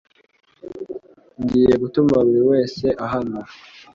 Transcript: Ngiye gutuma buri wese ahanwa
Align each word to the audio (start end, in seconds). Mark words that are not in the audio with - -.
Ngiye 1.41 1.73
gutuma 1.81 2.15
buri 2.25 2.41
wese 2.49 2.85
ahanwa 3.05 3.41